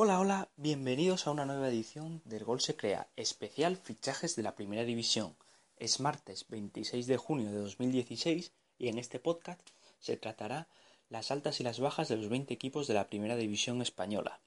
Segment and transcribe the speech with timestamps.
[0.00, 4.54] Hola, hola, bienvenidos a una nueva edición del Gol se crea, especial fichajes de la
[4.54, 5.34] Primera División.
[5.76, 9.60] Es martes 26 de junio de 2016 y en este podcast
[9.98, 10.68] se tratará
[11.10, 14.38] las altas y las bajas de los 20 equipos de la Primera División española,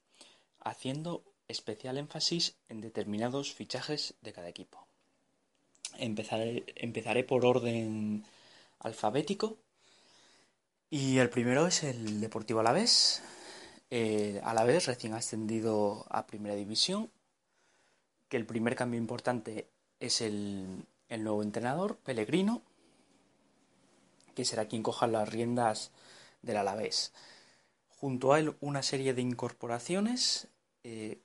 [0.62, 4.88] haciendo especial énfasis en determinados fichajes de cada equipo.
[5.98, 8.24] Empezaré, empezaré por orden
[8.80, 9.58] alfabético
[10.90, 13.22] y el primero es el Deportivo Alavés,
[13.94, 17.12] eh, a la vez recién ascendido a Primera División,
[18.30, 19.68] que el primer cambio importante
[20.00, 22.62] es el, nuevo entrenador, Pellegrino,
[24.34, 25.92] que será quien coja las riendas
[26.42, 27.12] del Alavés.
[27.90, 30.48] Junto a él una serie de incorporaciones,
[30.86, 31.20] eh,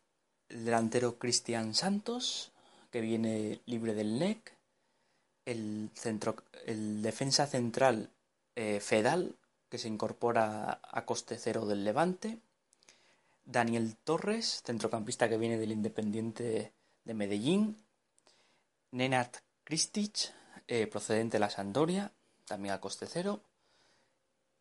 [0.49, 2.51] el delantero Cristian Santos,
[2.91, 4.57] que viene libre del NEC,
[5.45, 8.11] el, centro, el defensa central
[8.57, 9.37] eh, Fedal,
[9.69, 12.41] que se incorpora a coste cero del Levante,
[13.47, 17.77] Daniel Torres, centrocampista que viene del Independiente de Medellín.
[18.91, 19.29] Nenad
[19.65, 20.33] Kristic,
[20.67, 22.13] eh, procedente de la Sandoria,
[22.45, 23.41] también a coste cero.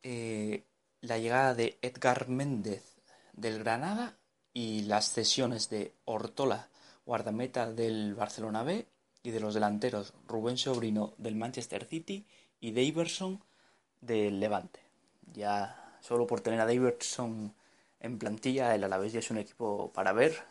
[0.03, 0.63] Eh,
[1.01, 2.95] la llegada de Edgar Méndez
[3.33, 4.17] del Granada
[4.53, 6.69] y las cesiones de Ortola,
[7.05, 8.87] guardameta del Barcelona B,
[9.25, 12.27] y de los delanteros Rubén Sobrino del Manchester City
[12.59, 13.43] y Daverson
[13.99, 14.79] del Levante.
[15.33, 17.55] Ya solo por tener a Daverson
[18.05, 20.45] en plantilla el Alavés ya es un equipo para ver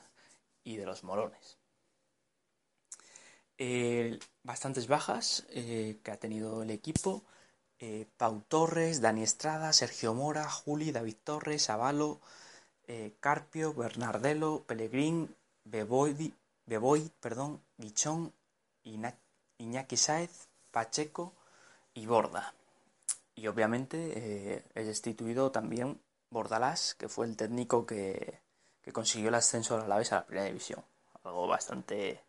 [0.65, 1.57] y de los morones.
[3.59, 7.23] Eh, bastantes bajas eh, que ha tenido el equipo.
[7.79, 12.21] Eh, Pau Torres, Dani Estrada, Sergio Mora, Juli, David Torres, Avalo,
[13.21, 15.35] Carpio, Bernardelo, Pellegrín,
[15.65, 16.35] Beboy,
[16.67, 18.33] Beboy perdón, Guichón,
[19.57, 21.33] Iñaki Saez, Pacheco
[21.95, 22.53] y Borda.
[23.35, 25.99] Y obviamente he destituido también
[26.35, 28.41] Bordalás, que fue el técnico que,
[28.93, 30.85] consiguió el ascenso a la vez a la primera división.
[31.23, 32.21] Algo bastante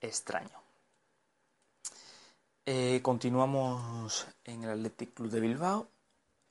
[0.00, 0.60] extraño.
[2.66, 5.88] Eh, continuamos en el Athletic Club de Bilbao.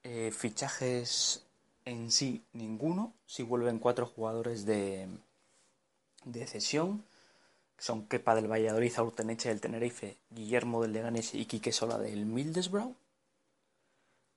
[0.03, 1.45] Eh, fichajes
[1.85, 3.13] en sí ninguno.
[3.27, 5.07] Si vuelven cuatro jugadores de,
[6.25, 7.05] de cesión.
[7.77, 12.95] son Kepa del Valladolid, Aurteneche del Tenerife, Guillermo del Leganés y Quique Sola del Mildesbrough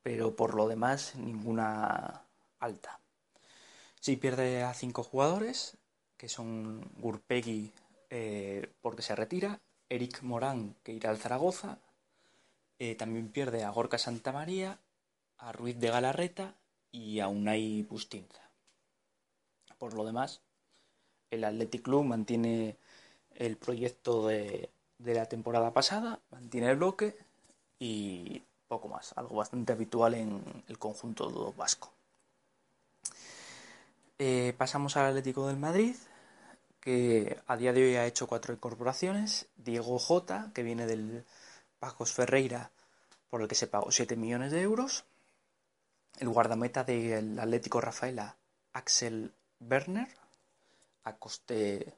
[0.02, 2.22] pero por lo demás ninguna
[2.58, 3.00] alta.
[4.00, 5.76] Si pierde a cinco jugadores,
[6.16, 7.72] que son Gurpegui
[8.10, 11.78] eh, porque se retira, Eric Morán que irá al Zaragoza,
[12.78, 14.78] eh, también pierde a Gorka Santamaría,
[15.38, 16.54] a Ruiz de Galarreta
[16.92, 18.42] y a Unai Bustinza.
[19.78, 20.40] Por lo demás,
[21.30, 22.76] el Athletic Club mantiene
[23.34, 27.16] el proyecto de, de la temporada pasada, mantiene el bloque
[27.78, 31.90] y poco más, algo bastante habitual en el conjunto vasco.
[34.18, 35.96] Eh, pasamos al Atlético del Madrid,
[36.80, 39.46] que a día de hoy ha hecho cuatro incorporaciones.
[39.56, 41.24] Diego J, que viene del
[41.78, 42.70] Pacos Ferreira,
[43.30, 45.04] por el que se pagó 7 millones de euros.
[46.18, 48.36] El guardameta del Atlético Rafaela,
[48.72, 50.08] Axel Werner,
[51.04, 51.94] a coste.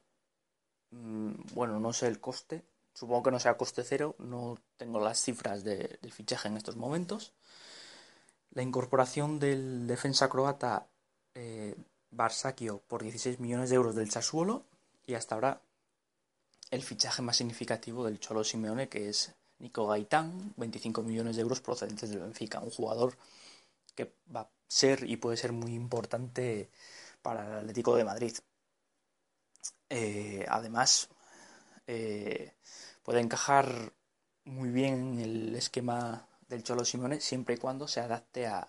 [0.90, 2.62] Mm, bueno, no sé el coste,
[3.00, 7.32] Supongo que no sea coste cero, no tengo las cifras del fichaje en estos momentos.
[8.50, 10.86] La incorporación del defensa croata
[11.34, 11.74] eh,
[12.86, 14.66] por 16 millones de euros del Sassuolo
[15.06, 15.62] y hasta ahora
[16.70, 21.62] el fichaje más significativo del Cholo Simeone que es Nico Gaitán, 25 millones de euros
[21.62, 23.16] procedentes del Benfica, un jugador
[23.94, 26.68] que va a ser y puede ser muy importante
[27.22, 28.36] para el Atlético de Madrid.
[29.88, 31.08] Eh, además,
[31.86, 32.52] eh,
[33.02, 33.92] puede encajar
[34.44, 38.66] muy bien en el esquema del Cholo Simone siempre y cuando se adapte a,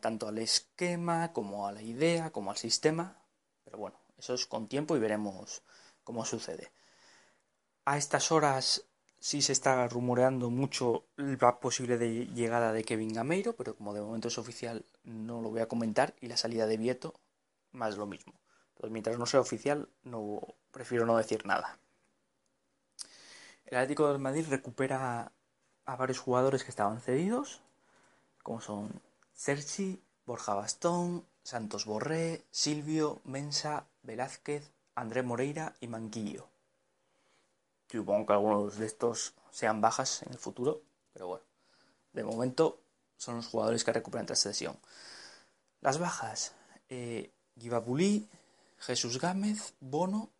[0.00, 3.16] tanto al esquema como a la idea como al sistema.
[3.64, 5.62] Pero bueno eso es con tiempo y veremos
[6.04, 6.72] cómo sucede.
[7.84, 8.84] A estas horas
[9.20, 14.28] sí se está rumoreando mucho la posible llegada de Kevin Gameiro pero como de momento
[14.28, 16.14] es oficial no lo voy a comentar.
[16.20, 17.14] Y la salida de Vieto
[17.72, 18.34] más lo mismo.
[18.70, 20.40] Entonces mientras no sea oficial no
[20.78, 21.76] prefiero no decir nada.
[23.66, 25.32] El Atlético de Madrid recupera
[25.84, 27.60] a varios jugadores que estaban cedidos,
[28.44, 29.02] como son
[29.34, 36.46] Sergi, Borja Bastón, Santos Borré, Silvio, Mensa, Velázquez, André Moreira y Manquillo.
[37.90, 40.80] Supongo que algunos de estos sean bajas en el futuro,
[41.12, 41.44] pero bueno,
[42.12, 42.78] de momento
[43.16, 44.78] son los jugadores que recuperan tras sesión.
[45.80, 46.54] Las bajas,
[46.88, 47.32] eh,
[48.78, 50.30] Jesús Gámez, Bono,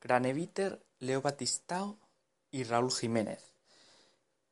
[0.00, 1.98] Graneviter, Leo Batistao
[2.50, 3.52] y Raúl Jiménez.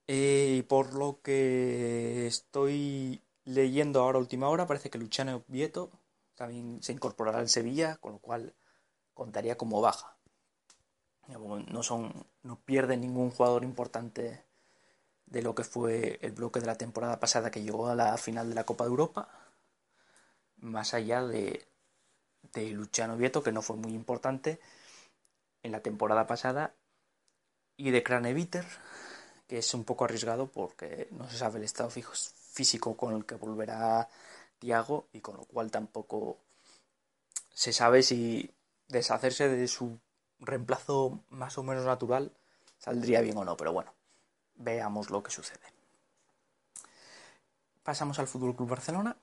[0.06, 5.90] Eh, y por lo que estoy leyendo ahora última hora, parece que Luciano Vieto
[6.34, 8.54] también se incorporará al Sevilla, con lo cual
[9.14, 10.16] contaría como baja.
[11.28, 14.44] No, son, no pierden ningún jugador importante
[15.24, 18.50] de lo que fue el bloque de la temporada pasada que llegó a la final
[18.50, 19.28] de la Copa de Europa,
[20.58, 21.66] más allá de,
[22.52, 24.60] de Luciano Vieto, que no fue muy importante
[25.64, 26.74] en la temporada pasada,
[27.76, 28.64] y de Craneviter,
[29.48, 33.34] que es un poco arriesgado porque no se sabe el estado físico con el que
[33.34, 34.08] volverá
[34.58, 36.38] Tiago y con lo cual tampoco
[37.52, 38.50] se sabe si
[38.88, 39.98] deshacerse de su
[40.38, 42.32] reemplazo más o menos natural
[42.78, 43.92] saldría bien o no, pero bueno,
[44.54, 45.72] veamos lo que sucede.
[47.82, 49.16] Pasamos al Fútbol Club Barcelona.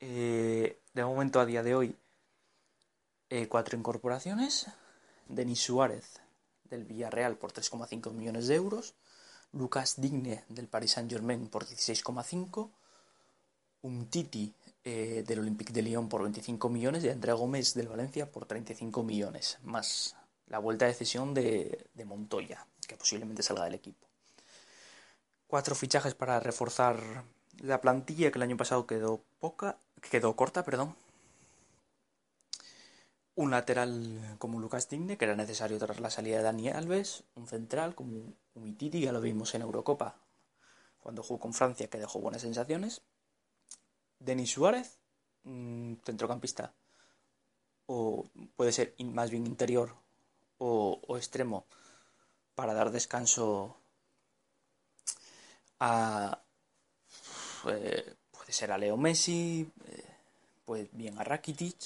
[0.00, 1.96] Eh, de momento, a día de hoy,
[3.28, 4.66] eh, cuatro incorporaciones.
[5.28, 6.20] Denis Suárez
[6.64, 8.94] del Villarreal por 3,5 millones de euros.
[9.52, 12.70] Lucas Digne del Paris Saint Germain por 16,5.
[13.82, 14.52] Un Titi
[14.86, 19.02] eh, del Olympique de Lyon por 25 millones y André Gómez del Valencia por 35
[19.02, 20.14] millones, más
[20.48, 24.06] la vuelta de cesión de, Montoya, que posiblemente salga del equipo.
[25.46, 27.24] Cuatro fichajes para reforzar
[27.60, 29.78] la plantilla que el año pasado quedó poca,
[30.10, 30.94] quedó corta, perdón.
[33.36, 37.24] Un lateral como Lucas Digne, que era necesario tras la salida de Dani Alves.
[37.34, 40.16] Un central como Umititi, ya lo vimos en Eurocopa,
[41.00, 43.02] cuando jugó con Francia, que dejó buenas sensaciones.
[44.20, 44.98] Denis Suárez,
[46.04, 46.72] centrocampista,
[47.86, 48.26] o
[48.56, 49.94] puede ser más bien interior
[50.58, 51.66] o, extremo,
[52.54, 53.76] para dar descanso
[55.80, 56.40] a.
[57.66, 59.70] Eh, puede ser a Leo Messi,
[60.64, 61.76] pues bien a Rakitic,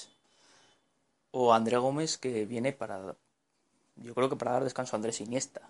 [1.31, 3.15] o André Gómez, que viene para.
[3.95, 5.61] Yo creo que para dar descanso a Andrés Iniesta.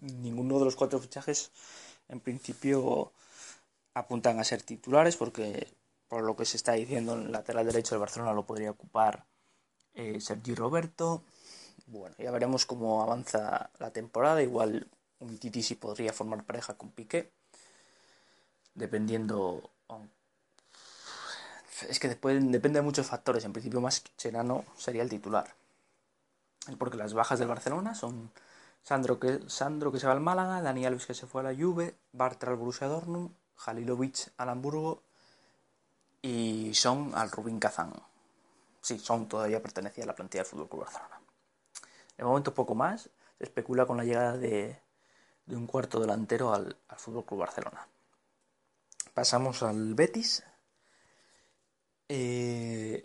[0.00, 1.52] Ninguno de los cuatro fichajes,
[2.08, 3.12] en principio
[3.94, 5.68] apuntan a ser titulares porque
[6.08, 9.24] por lo que se está diciendo en el lateral derecho del Barcelona lo podría ocupar
[9.94, 11.22] eh, Sergi Roberto.
[11.86, 14.42] Bueno, ya veremos cómo avanza la temporada.
[14.42, 14.88] Igual
[15.20, 17.30] un Titi sí podría formar pareja con Piqué.
[18.74, 19.70] Dependiendo.
[21.88, 23.44] Es que después depende de muchos factores.
[23.44, 25.54] En principio, más Cherano sería el titular.
[26.78, 28.30] Porque las bajas del Barcelona son
[28.82, 31.54] Sandro que, Sandro que se va al Málaga, Dani Alves que se fue a la
[31.54, 35.02] Juve, Bartra al Borussia Dortmund, Jalilovic al Hamburgo
[36.20, 37.92] y Son al Rubin Kazán.
[38.80, 41.20] Sí, Son todavía pertenecía a la plantilla del Fútbol Club Barcelona.
[42.16, 43.10] De momento poco más.
[43.38, 44.78] Se especula con la llegada de,
[45.48, 47.88] un cuarto delantero al, al Fútbol Club Barcelona.
[49.14, 50.44] Pasamos al Betis.
[52.08, 53.04] Eh,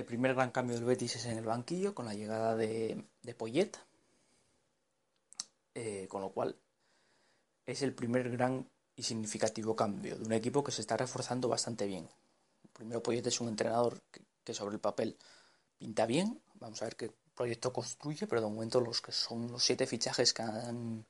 [0.00, 3.34] el primer gran cambio del Betis es en el banquillo con la llegada de, de
[3.34, 3.76] Poyet.
[5.74, 6.56] Eh, con lo cual
[7.66, 11.86] es el primer gran y significativo cambio de un equipo que se está reforzando bastante
[11.86, 12.08] bien.
[12.72, 15.16] Primero Poyet es un entrenador que, sobre el papel
[15.78, 16.40] pinta bien.
[16.54, 20.32] Vamos a ver qué proyecto construye, pero de momento los que son los siete fichajes
[20.32, 21.06] que han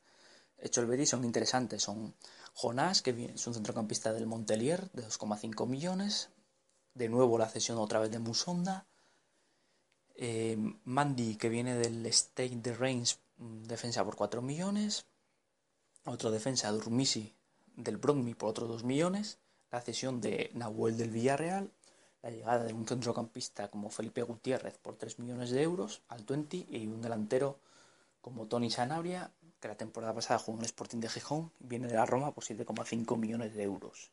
[0.58, 1.82] hecho el Betis son interesantes.
[1.82, 2.14] Son
[2.54, 6.28] Jonás, que es un centrocampista del Montelier, de 2,5 millones.
[6.94, 8.86] De nuevo la cesión otra vez de Musonda.
[10.14, 15.06] Eh, Mandy, que viene del State de Reims, mm, defensa por 4 millones.
[16.04, 17.34] Otro defensa, Durmisi,
[17.76, 19.38] del Bromby por otros 2 millones,
[19.70, 21.70] la cesión de Nahuel del Villarreal,
[22.22, 26.66] la llegada de un centrocampista como Felipe Gutiérrez por 3 millones de euros al 20
[26.68, 27.58] y un delantero
[28.20, 31.94] como Tony Sanabria, que la temporada pasada jugó en el Sporting de Gijón, viene de
[31.94, 34.10] la Roma por 7,5 millones de euros.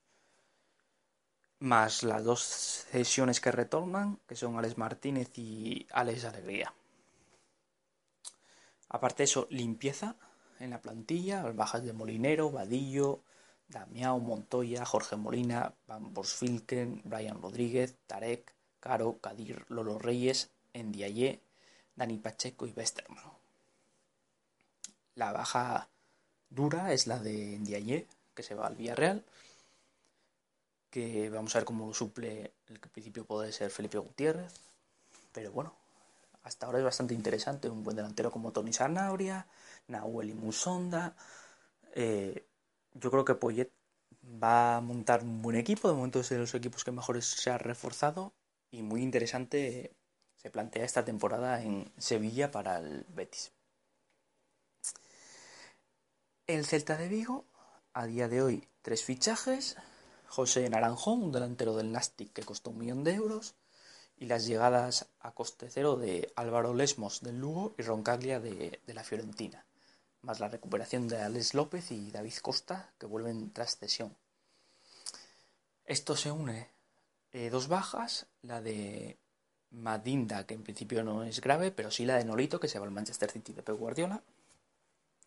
[1.59, 6.73] Más las dos cesiones que retornan, que son Alex Martínez y Alex Alegría.
[8.89, 10.15] Aparte de eso, limpieza
[10.59, 13.21] en la plantilla, bajas de Molinero, Vadillo,
[13.69, 21.41] Damiao Montoya, Jorge Molina, Van Borsvilken, Brian Rodríguez, Tarek, Caro, Kadir, Lolo Reyes, Ndiaye,
[21.95, 23.23] Dani Pacheco y Westerman.
[25.15, 25.89] La baja
[26.49, 29.25] dura es la de Ndiaye, que se va al Villarreal,
[30.89, 34.53] que vamos a ver cómo suple el que principio puede ser Felipe Gutiérrez,
[35.31, 35.73] pero bueno,
[36.43, 39.47] hasta ahora es bastante interesante, un buen delantero como Tony Sanabria,
[39.87, 41.15] Nahuel y Musonda,
[41.93, 42.45] eh,
[42.93, 43.71] yo creo que Poyet
[44.43, 47.49] va a montar un buen equipo, de momento es de los equipos que mejor se
[47.49, 48.33] ha reforzado.
[48.71, 49.95] Y muy interesante
[50.35, 53.51] se plantea esta temporada en Sevilla para el Betis.
[56.45, 57.45] El Celta de Vigo,
[57.93, 59.77] a día de hoy, tres fichajes.
[60.27, 63.55] José Naranjón, un delantero del Nastic que costó un millón de euros.
[64.19, 68.93] Y las llegadas a coste cero de Álvaro Lesmos del Lugo y Roncaglia de, de
[68.93, 69.63] la Fiorentina.
[70.21, 74.15] Más la recuperación de Alex López y David Costa, que vuelven tras cesión.
[75.85, 76.67] Esto se une
[77.31, 79.17] eh, dos bajas, la de
[79.71, 82.85] Madinda, que en principio no es grave, pero sí la de Nolito, que se va
[82.85, 84.21] al Manchester City de Pep Guardiola,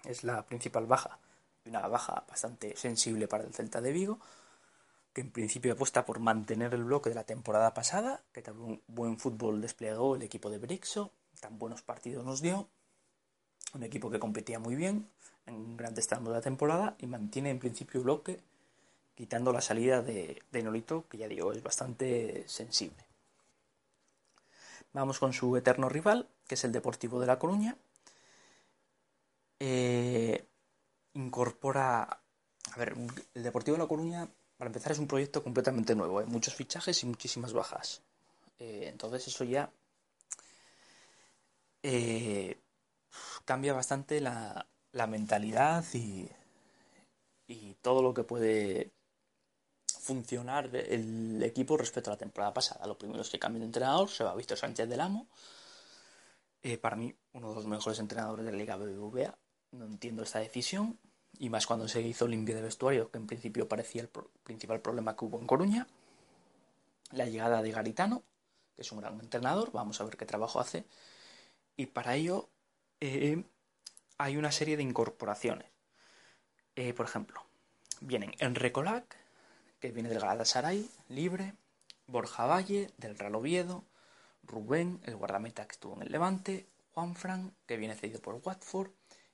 [0.04, 1.18] es la principal baja
[1.64, 4.18] y una baja bastante sensible para el Celta de Vigo,
[5.12, 9.18] que en principio apuesta por mantener el bloque de la temporada pasada, que tan buen
[9.18, 12.68] fútbol desplegó el equipo de Brixo, tan buenos partidos nos dio,
[13.74, 15.08] un equipo que competía muy bien
[15.46, 18.40] en grandes tramos de la temporada y mantiene en principio bloque,
[19.14, 23.04] quitando la salida de, de Nolito, que ya digo es bastante sensible.
[24.92, 27.76] Vamos con su eterno rival, que es el Deportivo de La Coruña,
[29.60, 30.44] eh,
[31.14, 32.02] incorpora.
[32.02, 32.96] A ver,
[33.34, 34.28] el Deportivo de La Coruña,
[34.60, 36.18] para empezar, es un proyecto completamente nuevo.
[36.18, 38.02] Hay muchos fichajes y muchísimas bajas.
[38.58, 39.70] Eh, entonces, eso ya
[41.82, 42.60] eh,
[43.46, 44.66] cambia bastante la,
[45.08, 46.28] mentalidad y,
[47.48, 48.90] y todo lo que puede
[49.98, 52.86] funcionar el equipo respecto a la temporada pasada.
[52.86, 55.26] Lo primero es que cambia de entrenador, se va Víctor Sánchez del Amo.
[56.82, 59.38] para mí, uno de los mejores entrenadores de la Liga BBVA.
[59.70, 60.98] No entiendo esta decisión,
[61.38, 64.10] y más cuando se hizo limpio de vestuario, que en principio parecía el
[64.42, 65.86] principal problema que hubo en Coruña.
[67.12, 68.22] La llegada de Garitano,
[68.76, 70.84] que es un gran entrenador, vamos a ver qué trabajo hace.
[71.76, 72.48] Y para ello
[73.00, 73.42] eh,
[74.18, 75.66] hay una serie de incorporaciones.
[76.76, 77.42] Eh, por ejemplo,
[78.00, 79.16] vienen Enrico Lac,
[79.80, 81.54] que viene del Galatasaray, libre,
[82.06, 83.84] Borja Valle, del Real Oviedo,
[84.42, 88.90] Rubén, el guardameta que estuvo en el Levante, Juan Fran, que viene cedido por Watford,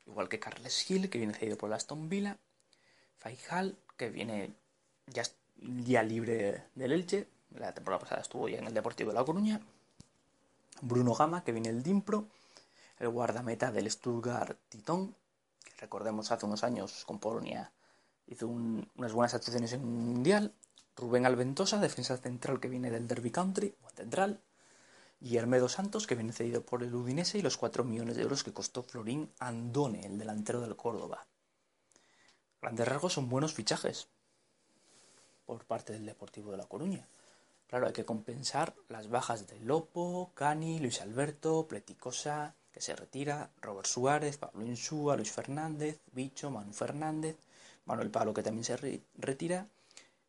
[0.06, 2.38] igual que Carles Gil, que viene cedido por Aston Villa,
[3.18, 4.54] Faijal, que viene
[5.06, 5.22] ya,
[5.56, 9.60] ya libre del Elche, la temporada pasada estuvo ya en el Deportivo de La Coruña,
[10.82, 12.26] Bruno Gama, que viene del Dimpro,
[12.98, 15.14] el guardameta del Stuttgart Titón,
[15.64, 17.70] que recordemos hace unos años con Polonia
[18.26, 20.52] hizo unas buenas actuaciones en un mundial,
[20.96, 24.40] Rubén Alventosa, defensa central que viene del Derby Country, o central,
[25.18, 28.52] Guillermo Santos, que viene cedido por el Udinese, y los 4 millones de euros que
[28.52, 31.26] costó Florín Andone, el delantero del Córdoba.
[32.60, 34.08] Grandes rasgos son buenos fichajes
[35.46, 37.08] por parte del Deportivo de La Coruña.
[37.66, 43.50] Claro, hay que compensar las bajas de Lopo, Cani, Luis Alberto, Pleticosa, que se retira,
[43.60, 47.38] Robert Suárez, Pablo Insúa, Luis Fernández, Bicho, Manu Fernández,
[47.86, 48.76] Manuel Pablo, que también se
[49.14, 49.68] retira,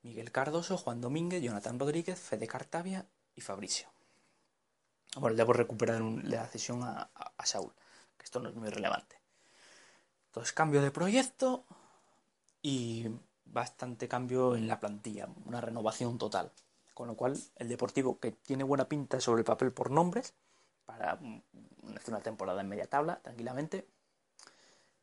[0.01, 3.96] Miguel Cardoso, Juan Domínguez, Jonathan Rodríguez, Fede Cartavia y Fabricio.
[5.15, 7.09] Bueno, debo recuperar la cesión a,
[7.43, 7.71] Saúl,
[8.17, 9.19] que esto no es muy relevante.
[10.27, 11.63] Entonces, cambio de proyecto
[12.61, 13.07] y
[13.45, 16.51] bastante cambio en la plantilla, una renovación total.
[16.93, 20.33] Con lo cual, el Deportivo, que tiene buena pinta sobre el papel por nombres,
[20.85, 23.87] para hacer una temporada en media tabla, tranquilamente,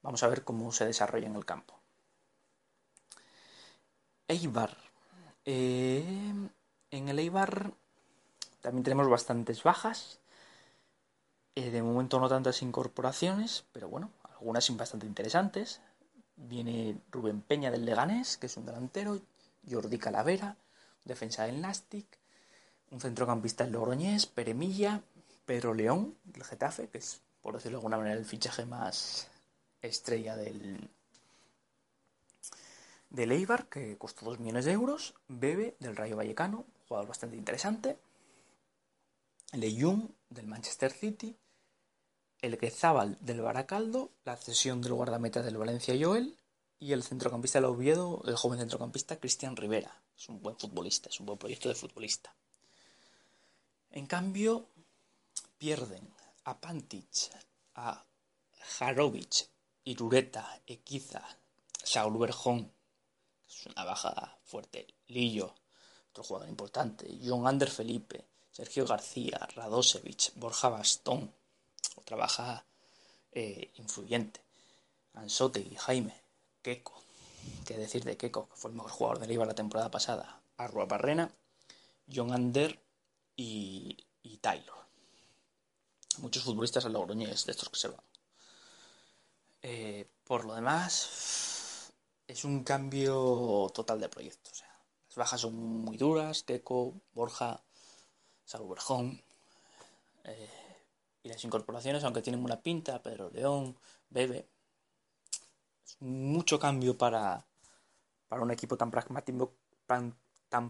[0.02, 1.78] vamos a ver cómo se desarrolla en el campo.
[4.28, 4.76] Eibar.
[5.44, 6.32] Eh,
[6.90, 7.74] en el Eibar
[8.64, 10.20] también tenemos bastantes bajas.
[11.54, 15.82] Eh, de momento no tantas incorporaciones, pero bueno, algunas bastante interesantes.
[16.36, 19.20] Viene Rubén Peña del Leganés, que es un delantero,
[19.70, 20.56] Jordi Calavera,
[21.04, 22.06] defensa del Nastic,
[22.90, 25.02] un centrocampista del Logroñés, Peremilla,
[25.44, 29.28] Pedro León del Getafe, que es, por decirlo de alguna manera, el fichaje más
[29.82, 30.88] estrella del,
[33.10, 37.98] del Eibar, que costó 2 millones de euros, Bebe del Rayo Vallecano, jugador bastante interesante,
[39.56, 41.36] Leyun del Manchester City,
[42.40, 46.36] el Quezábal del Baracaldo, la cesión del guardameta del Valencia Joel
[46.78, 50.02] y el centrocampista del Oviedo, el joven centrocampista Cristian Rivera.
[50.16, 52.34] Es un buen futbolista, es un buen proyecto de futbolista.
[53.90, 54.68] En cambio,
[55.56, 56.12] pierden
[56.44, 57.30] a Pantic,
[57.76, 58.04] a
[58.78, 59.48] Jarovic,
[59.84, 61.22] Irureta, Equiza,
[61.82, 62.72] Saul Berjón,
[63.48, 65.54] es una baja fuerte, Lillo,
[66.10, 71.34] otro jugador importante, John Ander Felipe, Sergio García, Radosevich, Borja Bastón,
[71.96, 72.64] otra baja
[73.32, 74.40] eh, influyente,
[75.56, 76.22] y Jaime,
[76.62, 77.02] Keco,
[77.66, 80.84] qué decir de Keco, que fue el mejor jugador del IVA la temporada pasada, Arrua
[80.84, 81.34] Barrena,
[82.08, 82.80] John Ander
[83.34, 84.86] y, y Taylor.
[86.18, 88.04] Muchos futbolistas logroñés de estos que se van.
[89.62, 91.92] Eh, por lo demás,
[92.28, 94.48] es un cambio total de proyecto.
[94.52, 97.63] O sea, las bajas son muy duras, Keco, Borja,
[98.44, 99.20] Sauberjón.
[100.24, 100.48] Eh,
[101.22, 103.76] y las incorporaciones, aunque tienen una pinta, Pedro León,
[104.10, 104.46] Bebe.
[105.84, 107.44] Es mucho cambio para,
[108.28, 109.54] para un equipo tan pragmático,
[109.86, 110.14] tan,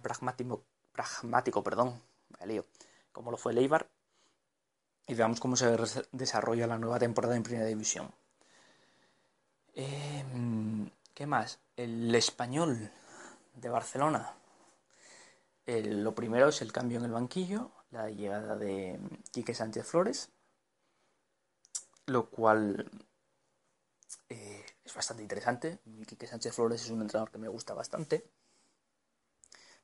[0.00, 2.00] pragmático, pragmático, perdón,
[3.12, 3.88] como lo fue Leibar.
[5.06, 5.76] Y veamos cómo se
[6.12, 8.10] desarrolla la nueva temporada en Primera División.
[9.74, 11.58] Em, ¿Qué más?
[11.76, 12.90] El español
[13.54, 14.34] de Barcelona.
[15.66, 20.30] Lo primero es el cambio en el banquillo, la llegada de Quique Sánchez Flores,
[22.06, 22.90] lo cual
[24.28, 25.78] eh, es bastante interesante.
[26.06, 28.24] Quique Sánchez Flores es un entrenador que me gusta bastante.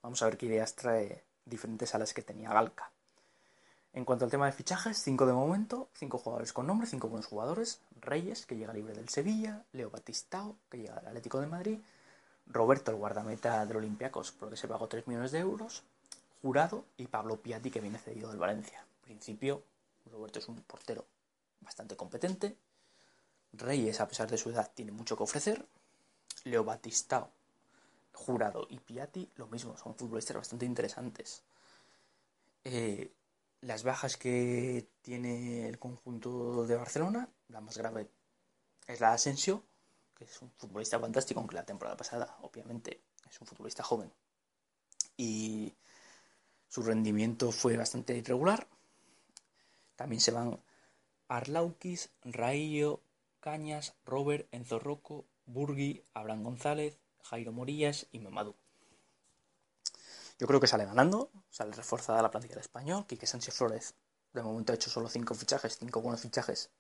[0.03, 2.93] Vamos a ver qué ideas trae diferentes a las que tenía Galca.
[3.93, 7.27] En cuanto al tema de fichajes, 5 de momento, 5 jugadores con nombre, 5 buenos
[7.27, 7.81] jugadores.
[8.01, 11.81] Reyes, que llega libre del Sevilla, Leo Batistao, que llega del Atlético de Madrid,
[12.53, 15.83] Roberto, el guardameta del Olympiacos, porque se pagó 3 millones de euros,
[16.43, 18.81] Jurado y Pablo Piatti, que viene cedido del Valencia.
[18.81, 19.63] En principio,
[20.11, 21.05] Roberto es un portero
[21.61, 22.57] bastante competente.
[23.53, 25.65] Reyes, a pesar de su edad, tiene mucho que ofrecer.
[26.45, 27.31] Leo Batistao,
[28.13, 31.43] Jurado y Piatti, lo mismo, son futbolistas bastante interesantes.
[32.65, 33.11] Eh,
[33.61, 38.09] las bajas que tiene el conjunto de Barcelona, la más grave
[38.87, 39.63] es la de Asensio,
[40.21, 44.13] es un futbolista fantástico, aunque la temporada pasada, obviamente, es un futbolista joven.
[45.17, 45.75] Y
[46.69, 48.69] su rendimiento fue bastante irregular.
[49.97, 50.61] También se van
[51.29, 53.01] Arlaukis, Raillo,
[53.41, 58.55] Cañas, Robert, Enzo Rocco, Burgui, Abraham González, Jairo Morillas y Mamadou.
[60.39, 63.07] Yo creo que sale ganando, sale reforzada la plantilla del español.
[63.07, 63.95] Quique Sánchez Flores
[64.33, 66.71] de momento ha hecho solo cinco fichajes, cinco buenos fichajes.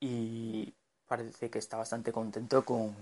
[0.00, 0.74] Y
[1.06, 2.94] parece que está bastante contento con,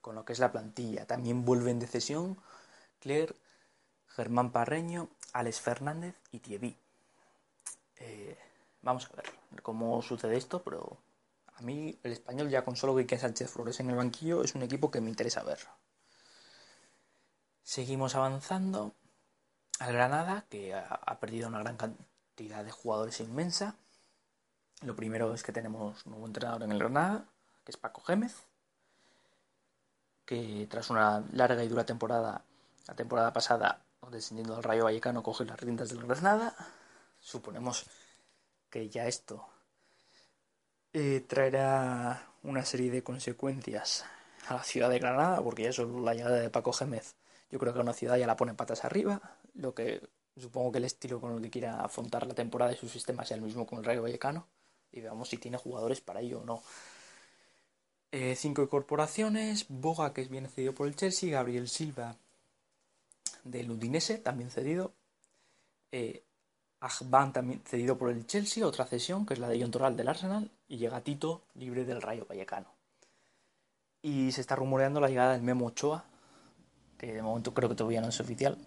[0.00, 1.06] con lo que es la plantilla.
[1.06, 2.38] También vuelven de cesión
[3.00, 3.34] Claire,
[4.08, 6.76] Germán Parreño, Alex Fernández y Thierry.
[7.96, 8.38] Eh,
[8.82, 10.98] vamos a ver cómo sucede esto, pero
[11.56, 14.62] a mí el español ya con solo Quique Sánchez Flores en el banquillo es un
[14.62, 15.58] equipo que me interesa ver.
[17.62, 18.94] Seguimos avanzando
[19.78, 23.76] al Granada, que ha, perdido una gran cantidad de jugadores inmensa.
[24.82, 27.24] Lo primero es que tenemos un nuevo entrenador en el Granada,
[27.64, 28.34] que es Paco Gémez,
[30.24, 32.44] que tras una larga y dura temporada,
[32.86, 36.54] la temporada pasada, descendiendo al Rayo Vallecano, coge las riendas del Granada.
[37.18, 37.86] Suponemos
[38.70, 39.48] que ya esto
[40.92, 44.04] eh, traerá una serie de consecuencias
[44.46, 47.16] a la ciudad de Granada, porque ya solo la llegada de Paco Gémez
[47.50, 49.20] yo creo que una ciudad ya la pone patas arriba,
[49.54, 50.02] lo que
[50.36, 53.36] supongo que el estilo con el que quiera afrontar la temporada y su sistema sea
[53.36, 54.46] el mismo con el Rayo Vallecano
[54.92, 56.62] y veamos si tiene jugadores para ello o no.
[58.10, 62.16] Eh, cinco incorporaciones, Boga que es bien cedido por el Chelsea, Gabriel Silva
[63.44, 64.92] del Udinese también cedido,
[65.92, 66.22] eh,
[67.32, 70.50] también cedido por el Chelsea, otra cesión que es la de John Toral del Arsenal
[70.68, 72.68] y llega Tito libre del Rayo Vallecano.
[74.00, 76.04] Y se está rumoreando la llegada del Memo Ochoa
[76.98, 78.58] que de momento creo que todavía no es oficial.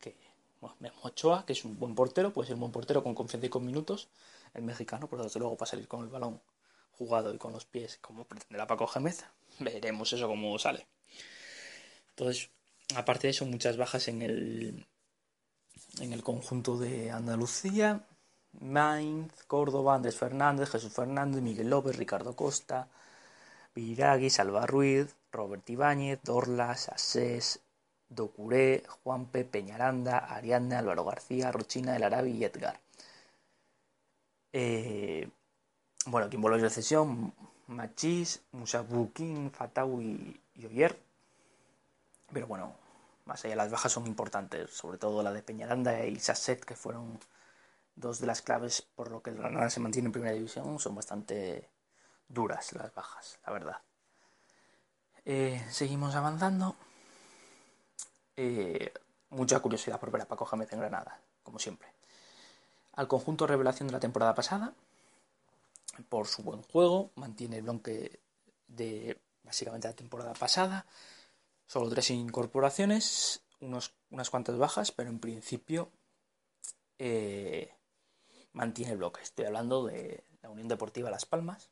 [0.00, 0.14] Que,
[0.60, 3.50] bueno, Ochoa, que es un buen portero, puede ser un buen portero con confianza y
[3.50, 4.08] con minutos.
[4.54, 6.40] El mexicano, pero desde luego para salir con el balón
[6.92, 9.24] jugado y con los pies, como pretenderá Paco Gémez,
[9.58, 10.86] veremos eso cómo sale.
[12.10, 12.50] Entonces,
[12.94, 14.86] aparte de eso, muchas bajas en el,
[16.00, 18.06] en el conjunto de Andalucía.
[18.60, 22.88] Mainz, Córdoba, Andrés Fernández, Jesús Fernández, Miguel López, Ricardo Costa,
[23.74, 27.60] Viragui, Salva Ruiz, Robert Ibáñez, Dorlas, Asés,
[28.08, 32.83] Docuré, Juanpe, Peñaranda, Ariadne, Álvaro García, Rochina, El Arabi y Edgar.
[34.56, 35.28] Eh,
[36.06, 37.34] bueno, vuelve de sesión,
[37.66, 40.96] Machís, Musabukin, Fatau y, Oyer.
[42.32, 42.76] Pero bueno,
[43.24, 47.18] más allá las bajas son importantes, sobre todo la de Peñaranda y Sasset, que fueron
[47.96, 50.94] dos de las claves por lo que el Granada se mantiene en primera división, son
[50.94, 51.68] bastante
[52.28, 53.82] duras las bajas, la verdad.
[55.24, 56.76] Eh, seguimos avanzando.
[58.36, 58.92] Eh,
[59.30, 61.93] mucha curiosidad por ver a Paco Gémez en Granada, como siempre.
[62.96, 64.72] Al conjunto revelación de la temporada pasada,
[66.08, 68.20] por su buen juego, mantiene el bloque
[68.68, 70.86] de básicamente la temporada pasada.
[71.66, 75.90] Solo tres incorporaciones, unos, unas cuantas bajas, pero en principio
[76.98, 77.72] eh,
[78.52, 79.22] mantiene el bloque.
[79.22, 81.70] Estoy hablando de la Unión Deportiva Las Palmas,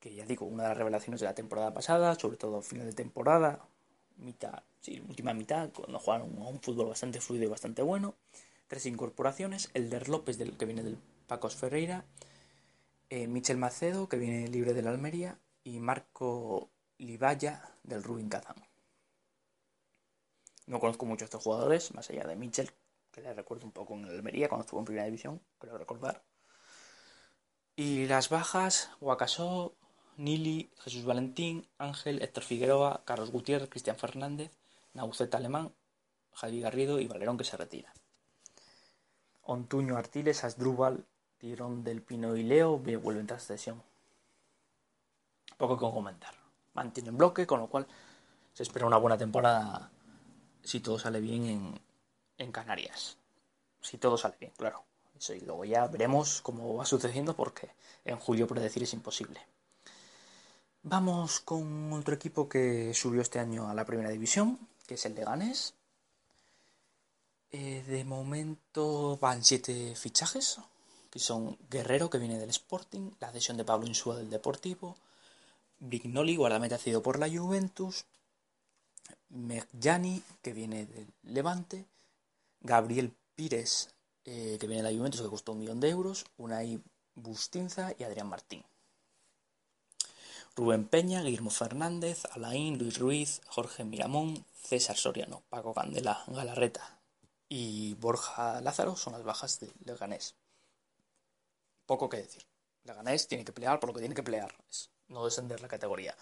[0.00, 2.92] que ya digo, una de las revelaciones de la temporada pasada, sobre todo final de
[2.92, 3.66] temporada,
[4.16, 8.14] mitad, sí, última mitad, cuando jugaron a un fútbol bastante fluido y bastante bueno.
[8.68, 12.04] Tres incorporaciones, Elder López, del, que viene del Pacos Ferreira,
[13.10, 18.56] eh, Michel Macedo, que viene libre del Almería, y Marco Libaya del Rubin Kazan.
[20.66, 22.70] No conozco mucho a estos jugadores, más allá de Mitchell,
[23.10, 26.22] que le recuerdo un poco en el Almería cuando estuvo en Primera División, creo recordar.
[27.74, 29.74] Y las bajas, Guacasó,
[30.18, 34.50] Nili, Jesús Valentín, Ángel, Héctor Figueroa, Carlos Gutiérrez, Cristian Fernández,
[34.92, 35.72] Nauceta Alemán,
[36.32, 37.94] Javi Garrido y Valerón que se retira.
[39.48, 41.06] Ontuño Artiles, Asdrúbal,
[41.38, 43.82] Tirón del Pino y Leo vuelven tras sesión.
[45.56, 46.34] Poco que comentar.
[46.74, 47.86] Mantienen bloque, con lo cual
[48.52, 49.90] se espera una buena temporada
[50.62, 51.80] si todo sale bien
[52.36, 53.16] en, Canarias.
[53.80, 54.84] Si todo sale bien, claro.
[55.30, 57.70] Y luego ya veremos cómo va sucediendo porque
[58.04, 59.40] en julio predecir es imposible.
[60.82, 65.14] Vamos con otro equipo que subió este año a la primera división, que es el
[65.14, 65.74] Leganés.
[67.50, 70.58] Eh, de momento van siete fichajes,
[71.10, 74.96] que son Guerrero, que viene del Sporting, la cesión de Pablo Insúa del Deportivo,
[75.78, 78.04] Brignoli, guardameta cedido por la Juventus,
[79.30, 81.86] Merjani, que viene del Levante,
[82.60, 83.94] Gabriel Pires,
[84.26, 86.82] eh, que viene de la Juventus, que costó un millón de euros, Unai
[87.14, 88.62] Bustinza y Adrián Martín.
[90.54, 96.97] Rubén Peña, Guillermo Fernández, Alain, Luis Ruiz, Jorge Miramón, César Soriano, Paco Candela, Galarreta,
[97.48, 100.34] y Borja Lázaro son las bajas de Leganés.
[101.86, 102.46] Poco que decir.
[102.84, 106.16] Leganés tiene que pelear por lo que tiene que pelear, es no descender la categoría.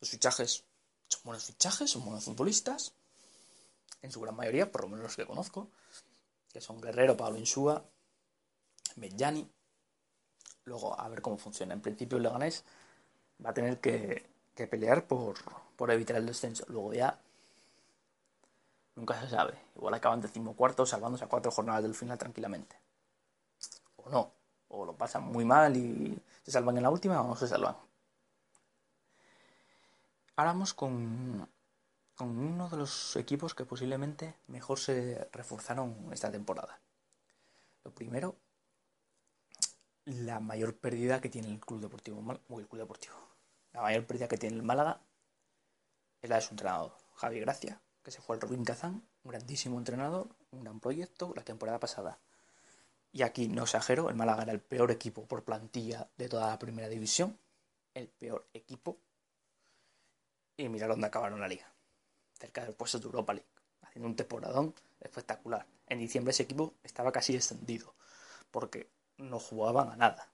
[0.00, 0.64] Los fichajes
[1.08, 2.92] son buenos fichajes, son buenos futbolistas,
[4.02, 5.70] en su gran mayoría, por lo menos los que conozco,
[6.52, 7.82] que son Guerrero, Pablo Insúa,
[8.96, 9.48] Benjani.
[10.64, 11.74] Luego, a ver cómo funciona.
[11.74, 12.64] En principio, Leganés
[13.44, 15.36] va a tener que, pelear por,
[15.76, 16.64] por evitar el descenso.
[16.68, 17.18] Luego ya
[18.96, 19.58] Nunca se sabe.
[19.76, 22.76] Igual acaban decimocuarto salvándose a cuatro jornadas del final tranquilamente.
[23.96, 24.32] O no.
[24.68, 27.76] O lo pasan muy mal y se salvan en la última o no se salvan.
[30.36, 31.48] Ahora vamos con,
[32.16, 36.80] con uno de los equipos que posiblemente mejor se reforzaron esta temporada.
[37.84, 38.36] Lo primero,
[40.04, 43.14] la mayor pérdida que tiene el Club Deportivo el Club Deportivo.
[43.72, 45.00] La mayor pérdida que tiene el Málaga
[46.22, 49.78] es la de su entrenador, Javi Gracia, que se fue al Rubin Kazán, un grandísimo
[49.78, 52.20] entrenador, un gran proyecto la temporada pasada.
[53.12, 56.58] Y aquí no exagero, el Málaga era el peor equipo por plantilla de toda la
[56.58, 57.38] primera división,
[57.94, 58.98] el peor equipo.
[60.56, 61.72] Y mira dónde acabaron la liga,
[62.34, 63.48] cerca del puesto de Europa League,
[63.82, 65.66] haciendo un temporadón espectacular.
[65.86, 67.94] En diciembre ese equipo estaba casi descendido,
[68.50, 70.28] porque no jugaban a nada.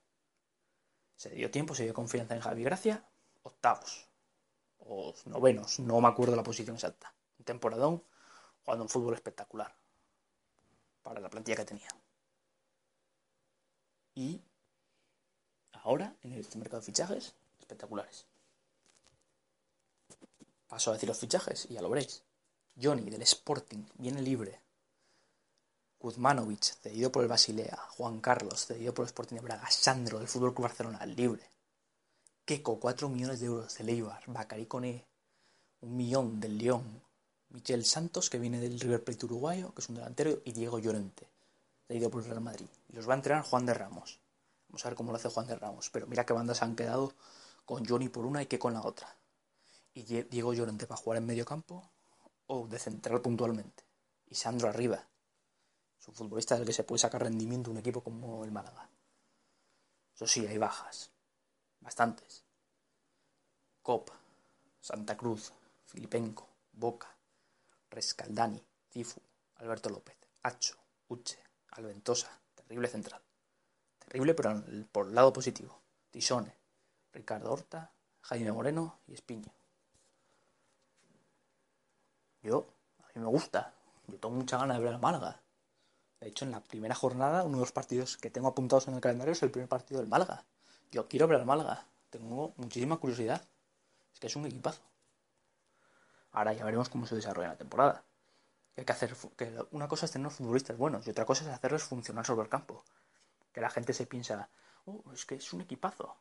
[1.15, 3.05] Se dio tiempo, se dio confianza en Javi Gracia,
[3.43, 4.07] octavos
[4.79, 7.13] o novenos, no me acuerdo la posición exacta
[7.51, 8.03] temporadón,
[8.63, 9.75] jugando un fútbol espectacular
[11.01, 11.89] para la plantilla que tenía.
[14.15, 14.41] Y
[15.73, 18.25] ahora, en este mercado de fichajes, espectaculares.
[20.67, 22.23] Paso a decir los fichajes y ya lo veréis.
[22.81, 24.61] Johnny del Sporting viene libre.
[25.97, 27.77] Kuzmanovic, cedido por el Basilea.
[27.97, 29.69] Juan Carlos, cedido por el Sporting de Braga.
[29.69, 31.51] Sandro del Fútbol Club Barcelona, libre.
[32.45, 34.23] Keko, 4 millones de euros del Eibar.
[34.27, 35.05] Bacari Cone,
[35.81, 37.03] un millón del León.
[37.51, 41.27] Michel Santos, que viene del River Plate uruguayo, que es un delantero, y Diego Llorente,
[41.89, 42.67] ido por el Real Madrid.
[42.89, 44.19] Y los va a entrenar Juan de Ramos.
[44.69, 45.89] Vamos a ver cómo lo hace Juan de Ramos.
[45.89, 47.13] Pero mira qué bandas han quedado
[47.65, 49.15] con Johnny por una y que con la otra.
[49.93, 51.89] Y Diego Llorente va a jugar en medio campo
[52.47, 53.83] o de central puntualmente.
[54.27, 55.05] Y Sandro arriba.
[55.99, 58.89] Es un futbolista del que se puede sacar rendimiento un equipo como el Málaga.
[60.15, 61.11] Eso sí, hay bajas.
[61.81, 62.45] Bastantes.
[63.81, 64.09] Cop,
[64.79, 65.51] Santa Cruz,
[65.85, 67.13] Filipenco, Boca,
[67.91, 69.21] Rescaldani, Cifu,
[69.55, 70.75] Alberto López, Hacho,
[71.09, 71.37] Uche,
[71.71, 73.21] Alventosa, terrible central.
[73.99, 75.79] Terrible pero por el lado positivo.
[76.09, 76.55] Tisone,
[77.13, 79.53] Ricardo Horta, Jaime Moreno y Espiño.
[82.41, 82.65] Yo,
[82.99, 83.73] a mí me gusta.
[84.07, 85.41] Yo tengo mucha ganas de ver a Málaga.
[86.19, 89.01] De hecho, en la primera jornada, uno de los partidos que tengo apuntados en el
[89.01, 90.45] calendario es el primer partido del Málaga.
[90.91, 91.85] Yo quiero ver al Málaga.
[92.09, 93.41] Tengo muchísima curiosidad.
[94.13, 94.81] Es que es un equipazo.
[96.31, 98.03] Ahora ya veremos cómo se desarrolla la temporada.
[98.77, 101.83] Hay que hacer que una cosa es tener futbolistas buenos y otra cosa es hacerlos
[101.83, 102.83] funcionar sobre el campo.
[103.51, 104.49] Que la gente se piensa,
[104.85, 106.15] oh, es que es un equipazo.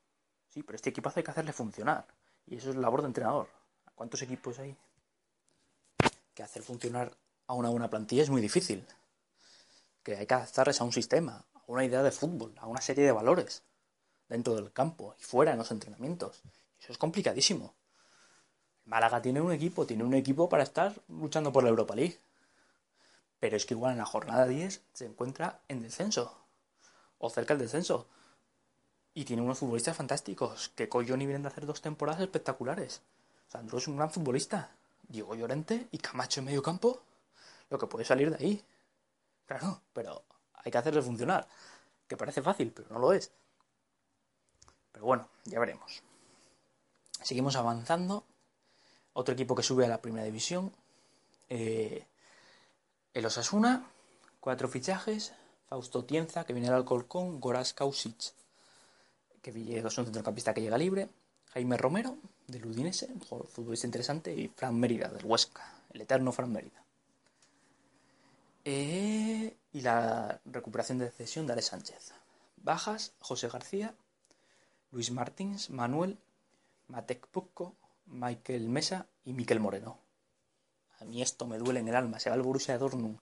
[0.48, 2.06] Sí, pero este equipazo hay que hacerle funcionar.
[2.46, 3.48] Y eso es labor de entrenador.
[3.94, 4.76] ¿Cuántos equipos hay?
[6.34, 8.84] Que hacer funcionar a una buena plantilla es muy difícil.
[10.02, 13.04] Que hay que adaptarles a un sistema, a una idea de fútbol, a una serie
[13.04, 13.62] de valores
[14.28, 16.42] dentro del campo y fuera en los entrenamientos.
[16.80, 17.74] Eso es complicadísimo.
[18.86, 22.18] Málaga tiene un equipo, tiene un equipo para estar luchando por la Europa League.
[23.38, 26.36] Pero es que igual en la jornada 10 se encuentra en descenso.
[27.18, 28.06] O cerca del descenso.
[29.14, 30.70] Y tiene unos futbolistas fantásticos.
[30.74, 33.02] Que Colloni vienen de hacer dos temporadas espectaculares.
[33.48, 34.70] Sandro es un gran futbolista.
[35.08, 37.00] Diego Llorente y Camacho en medio campo.
[37.70, 38.64] Lo que puede salir de ahí.
[39.46, 40.22] Claro, pero
[40.54, 41.48] hay que hacerle funcionar.
[42.06, 43.32] Que parece fácil, pero no lo es.
[44.92, 46.02] Pero bueno, ya veremos.
[47.22, 48.24] Seguimos avanzando.
[49.20, 50.72] Otro equipo que sube a la primera división.
[51.50, 52.06] Eh,
[53.12, 53.84] el Osasuna.
[54.40, 55.34] Cuatro fichajes.
[55.68, 57.38] Fausto Tienza, que viene del Alcolcón.
[57.38, 58.32] Goraz Kausic,
[59.42, 61.10] que es un centrocampista que llega libre.
[61.52, 63.08] Jaime Romero, del Udinese,
[63.52, 64.34] futbolista interesante.
[64.34, 65.70] Y Fran Mérida, del Huesca.
[65.92, 66.82] El eterno Fran Mérida.
[68.64, 72.14] Eh, y la recuperación de cesión de Ale Sánchez.
[72.56, 73.94] Bajas, José García,
[74.92, 76.18] Luis Martins, Manuel,
[76.88, 77.74] Matek Pucco,
[78.10, 79.98] Michael Mesa y Miquel Moreno.
[81.00, 82.18] A mí esto me duele en el alma.
[82.18, 83.18] Se va el Borussia Dortmund.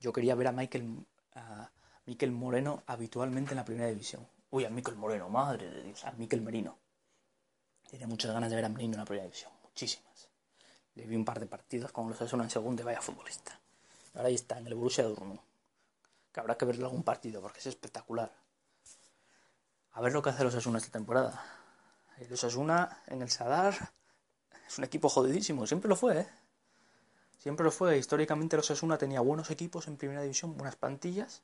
[0.00, 1.70] Yo quería ver a Michael, a
[2.06, 4.26] Miquel Moreno habitualmente en la primera división.
[4.50, 6.78] Uy, a Miquel Moreno, madre de Dios, a Miquel Merino.
[7.88, 10.28] Tenía muchas ganas de ver a Merino en la primera división, muchísimas.
[10.94, 13.60] Le vi un par de partidos con los Asuna en segunda y vaya futbolista.
[14.14, 15.40] Ahora ahí está, en el Borussia Dortmund.
[16.32, 18.32] Que habrá que verle algún partido porque es espectacular.
[19.92, 21.44] A ver lo que hace los Asuna esta temporada.
[22.28, 23.92] Los Asuna en el Sadar
[24.70, 26.28] es un equipo jodidísimo, siempre lo fue, ¿eh?
[27.38, 27.98] Siempre lo fue.
[27.98, 31.42] Históricamente los Asuna tenía buenos equipos en primera división, buenas plantillas,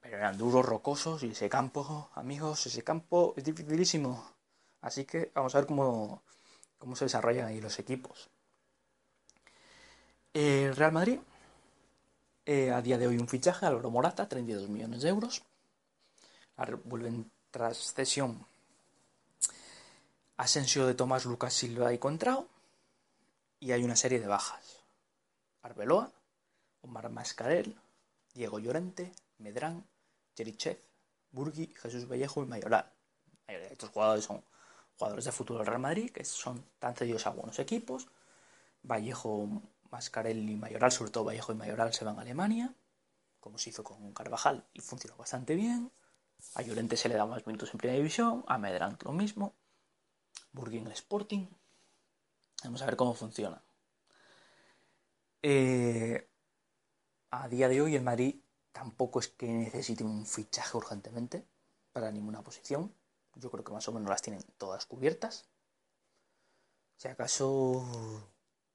[0.00, 4.32] pero eran duros, rocosos y ese campo, amigos, ese campo es dificilísimo.
[4.80, 6.22] Así que vamos a ver cómo,
[6.78, 8.30] cómo se desarrollan ahí los equipos.
[10.32, 11.18] El Real Madrid
[12.46, 15.42] eh, a día de hoy un fichaje, Álvaro Morata, 32 millones de euros.
[16.84, 18.46] Vuelven tras cesión
[20.40, 22.48] Asensio de Tomás Lucas Silva y Contrao.
[23.58, 24.82] Y hay una serie de bajas.
[25.60, 26.10] Arbeloa,
[26.80, 27.76] Omar Mascarel,
[28.32, 29.86] Diego Llorente, Medrán,
[30.34, 30.78] Cherichev,
[31.30, 32.90] Burgui, Jesús Vallejo y Mayoral.
[33.48, 34.42] Estos jugadores son
[34.96, 38.08] jugadores de futuro del Real Madrid que son tan cedidos a buenos equipos.
[38.82, 39.46] Vallejo
[39.90, 42.72] Mascarell y Mayoral, sobre todo Vallejo y Mayoral, se van a Alemania,
[43.40, 45.92] como se hizo con Carvajal y funcionó bastante bien.
[46.54, 49.52] A Llorente se le da más minutos en primera división, a Medrant lo mismo.
[50.52, 51.46] Burgin el Sporting.
[52.64, 53.62] Vamos a ver cómo funciona.
[55.42, 56.28] Eh,
[57.30, 58.40] a día de hoy el Madrid
[58.72, 61.46] tampoco es que necesite un fichaje urgentemente
[61.92, 62.94] para ninguna posición.
[63.36, 65.48] Yo creo que más o menos las tienen todas cubiertas.
[66.96, 68.30] Si acaso...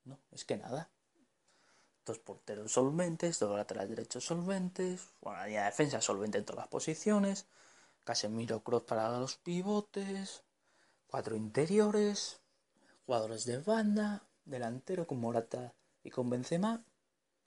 [0.06, 0.90] No, es que nada
[2.06, 6.68] dos porteros solventes, dos laterales derechos solventes, una línea de defensa solvente en todas las
[6.68, 7.48] posiciones,
[8.04, 10.44] Casemiro Cross para los pivotes,
[11.08, 12.42] cuatro interiores,
[13.06, 16.84] jugadores de banda, delantero con Morata y con Benzema.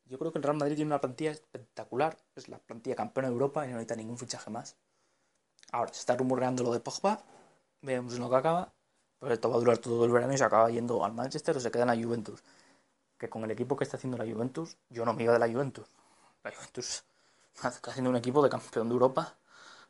[0.06, 3.34] Yo creo que el Real Madrid tiene una plantilla espectacular, es la plantilla campeona de
[3.34, 4.76] Europa y no necesita ningún fichaje más.
[5.72, 7.22] Ahora se está rumoreando lo de Pogba,
[7.82, 8.72] veremos lo que acaba,
[9.18, 11.60] pero esto va a durar todo el verano y se acaba yendo al Manchester o
[11.60, 12.42] se queda en la Juventus
[13.18, 15.48] que con el equipo que está haciendo la Juventus, yo no me iba de la
[15.48, 15.88] Juventus.
[16.44, 17.04] La Juventus
[17.54, 19.36] está haciendo un equipo de campeón de Europa,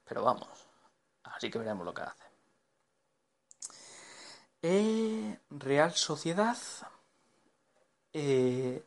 [0.04, 0.48] pero vamos,
[1.22, 2.27] así que veremos lo que hace.
[4.62, 6.56] Eh, Real Sociedad,
[8.12, 8.84] eh,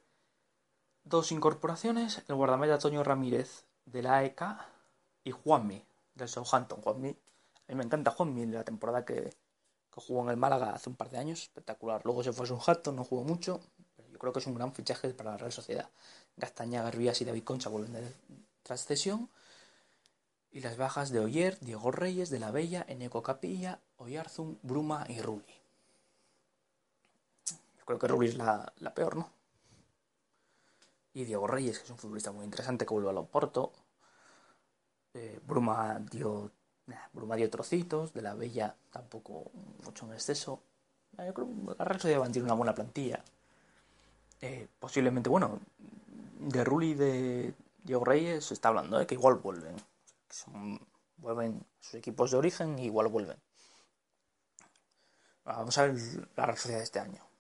[1.06, 4.44] dos incorporaciones, el guardameta Toño Ramírez de la AEK
[5.24, 5.82] y Juanmi
[6.16, 6.82] del Southampton.
[6.82, 7.14] Juanmi, a
[7.70, 9.16] mí me encanta Juanmi, la temporada que,
[9.94, 12.02] que jugó en el Málaga hace un par de años, espectacular.
[12.04, 13.62] Luego se fue a Southampton, no jugó mucho,
[14.20, 15.90] creo que es un gran fichaje para la Real Sociedad.
[16.36, 18.14] Gastaña, Garbías y David Concha vuelven de
[18.64, 19.30] trascesión.
[20.52, 25.22] Y las bajas de Oyer, Diego Reyes, De la Bella, Eneco Capilla, Oyarzum, Bruma y
[25.22, 25.61] Rulli.
[27.82, 29.30] Yo creo que Rulli es la, peor, ¿no?
[31.14, 33.74] Y Diego Reyes, que es un futbolista muy interesante que vuelve a Loporto.
[35.14, 36.52] Eh, Bruma dio
[37.14, 39.52] Bruma dio trocitos, de la Bella tampoco
[39.84, 40.62] mucho en exceso.
[41.18, 43.24] Yo creo que la Real Sociedad tener una buena plantilla.
[44.42, 45.60] Eh, posiblemente, bueno,
[46.40, 49.06] de Rulli y de Diego Reyes se está hablando, ¿eh?
[49.06, 49.76] que igual vuelven.
[51.18, 53.38] vuelven sus equipos de origen y igual vuelven.
[55.44, 55.96] Vamos a ver
[56.36, 57.31] la reacción de este año.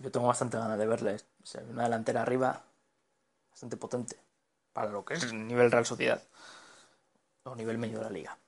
[0.00, 1.26] Yo tengo bastante ganas de verles.
[1.68, 2.64] una delantera arriba
[3.50, 4.16] bastante potente
[4.72, 6.22] para lo que es el nivel Real Sociedad
[7.42, 8.38] o nivel medio de la liga.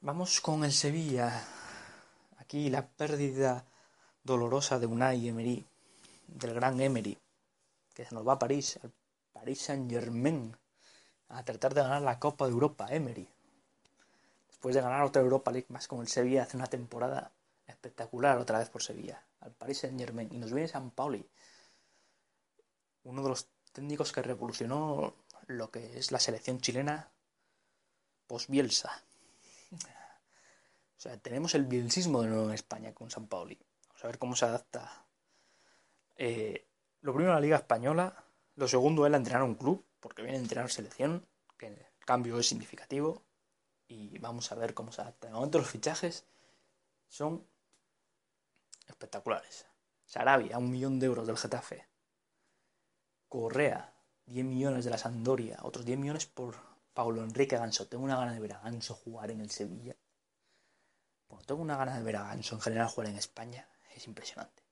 [0.00, 1.44] Vamos con el Sevilla.
[2.38, 3.64] Aquí la pérdida
[4.22, 5.66] dolorosa de Unai Emery,
[6.28, 7.18] del gran Emery,
[7.92, 8.92] que se nos va a París, al
[9.32, 10.56] Paris Saint Germain,
[11.30, 13.28] a tratar de ganar la Copa de Europa, Emery.
[14.48, 17.32] Después de ganar otra Europa League más con el Sevilla, hace una temporada
[17.66, 20.32] espectacular otra vez por Sevilla, al Paris Saint Germain.
[20.32, 21.28] Y nos viene San Pauli,
[23.04, 27.10] uno de los técnicos que revolucionó lo que es la selección chilena
[28.26, 29.04] post-Bielsa.
[29.72, 33.58] O sea, tenemos el bielsismo de nuevo en España con San Pauli.
[33.88, 35.04] Vamos a ver cómo se adapta.
[36.16, 36.68] Eh,
[37.00, 38.24] lo primero la Liga Española.
[38.54, 41.26] Lo segundo es entrenar un club, porque viene a entrenar selección,
[41.58, 43.24] que el cambio es significativo.
[43.88, 45.26] Y vamos a ver cómo se adapta.
[45.26, 46.24] De momento los fichajes
[47.08, 47.44] son
[48.88, 49.66] espectaculares.
[50.04, 51.86] Sarabia, un millón de euros del Getafe.
[53.28, 53.94] Correa,
[54.26, 55.58] 10 millones de la Sandoria.
[55.62, 56.56] Otros 10 millones por
[56.92, 57.86] Paulo Enrique Ganso.
[57.86, 59.96] Tengo una gana de ver a Ganso jugar en el Sevilla.
[61.28, 63.68] Bueno, tengo una gana de ver a Ganso en general jugar en España.
[63.94, 64.62] Es impresionante.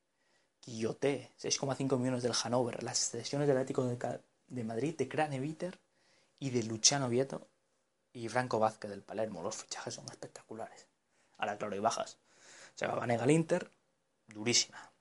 [0.60, 2.82] Quilloté, 6,5 millones del Hanover.
[2.82, 5.80] Las sesiones del Atlético de Madrid, de Craneviter
[6.38, 7.48] y de Luciano Vieto
[8.12, 9.42] y Franco Vázquez del Palermo.
[9.42, 10.86] Los fichajes son espectaculares.
[11.38, 12.18] Ahora, claro, hay bajas.
[12.74, 13.70] Se va Vanega al Inter,
[14.32, 14.92] durísima.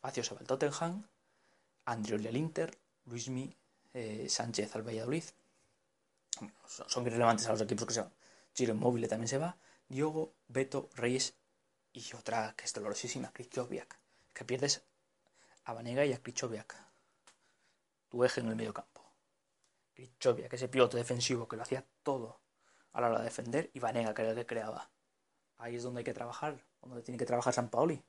[0.00, 1.06] Facio se va al Tottenham,
[1.86, 3.54] Andrioli al Inter, Luismi
[3.94, 5.24] eh, Sánchez al Valladolid.
[6.66, 8.12] Son irrelevantes a los equipos que se van.
[8.54, 9.56] Giro Móvil también se va.
[9.88, 11.34] Diogo, Beto, Reyes
[11.92, 13.98] y otra que es dolorosísima, Krichoviak.
[14.32, 14.84] Que pierdes
[15.64, 16.76] a Vanega y a Krichoviak.
[18.08, 19.02] Tu eje en el medio campo.
[19.94, 22.40] Krichoviak, ese piloto defensivo que lo hacía todo
[22.92, 24.90] a la hora de defender, y Vanega, que era el que creaba.
[25.58, 28.02] Ahí es donde hay que trabajar, donde tiene que trabajar San Paoli.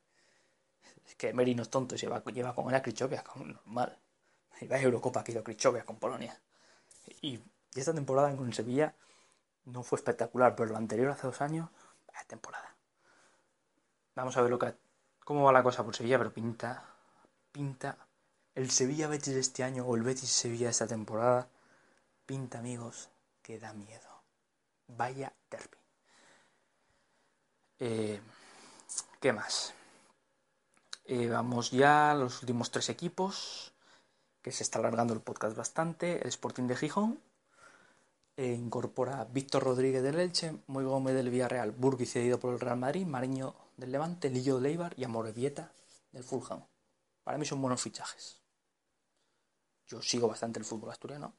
[1.05, 3.97] Es que Merino es tonto y se va, lleva con él a Krichoviak, normal.
[4.59, 6.39] Y va a Eurocopa que hizo Krichoviak con Polonia.
[7.21, 7.39] Y,
[7.75, 8.95] esta temporada con Sevilla
[9.65, 11.69] no fue espectacular, pero lo anterior hace dos años,
[12.07, 12.75] vaya temporada.
[14.15, 14.73] Vamos a ver lo que,
[15.23, 16.83] cómo va la cosa por Sevilla, pero pinta,
[17.51, 17.97] pinta
[18.55, 21.47] el Sevilla Betis este año o el Betis Sevilla esta temporada,
[22.25, 23.09] pinta amigos
[23.43, 24.23] que da miedo.
[24.87, 25.77] Vaya derby.
[27.79, 28.19] Eh,
[29.19, 29.73] ¿Qué más?
[31.09, 33.71] Eh, vamos ya a los últimos tres equipos,
[34.41, 36.21] que se está alargando el podcast bastante.
[36.21, 37.21] El Sporting de Gijón
[38.35, 42.75] eh, incorpora Víctor Rodríguez del Elche, Muy Gómez del Villarreal, Burgui cedido por el Real
[42.75, 45.71] Madrid, Mariño del Levante, Lillo de Leibar y Amorebieta
[46.11, 46.65] del Fulham.
[47.23, 48.41] Para mí son buenos fichajes.
[49.87, 51.33] Yo sigo bastante el fútbol asturiano.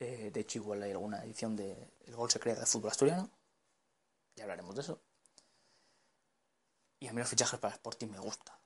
[0.00, 3.30] de hecho, igual hay alguna edición de El Gol se crea del fútbol asturiano.
[4.34, 5.00] Ya hablaremos de eso.
[7.00, 8.56] Y a mí los fichajes para Sporting me gusta.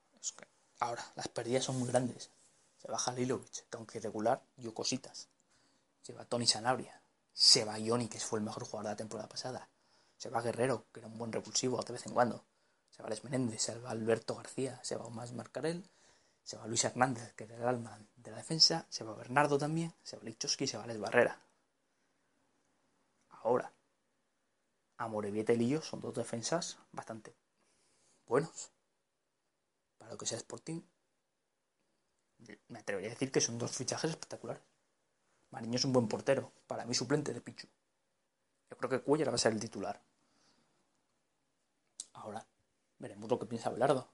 [0.81, 2.31] ahora, las pérdidas son muy grandes.
[2.79, 5.29] Se baja Lilovic, que aunque regular, dio cositas.
[6.03, 7.01] Se va Tony Sanabria.
[7.33, 9.69] Se va Ioni, que fue el mejor jugador de la temporada pasada.
[10.19, 12.45] Se va Guerrero, que era un buen repulsivo de vez en cuando.
[12.91, 15.89] Se va Les Menéndez, se va Alberto García, se va Omar Marcarel,
[16.43, 19.95] se va Luis Hernández, que era el alma de la defensa, se va Bernardo también,
[20.03, 21.41] se va Lichowski se va Les Barrera.
[23.31, 23.73] Ahora,
[24.97, 27.35] Amorebieta y Lillo son dos defensas bastante
[28.27, 28.71] buenos.
[29.99, 30.81] Para lo que sea Sporting,
[32.69, 34.63] me atrevería a decir que son dos fichajes espectaculares.
[35.51, 37.69] Mariño es un buen portero, para mí suplente de Pichu.
[38.71, 40.01] Yo creo que Cuellar va a ser el titular.
[42.15, 42.45] Ahora,
[42.99, 44.09] veremos lo que piensa Belardo.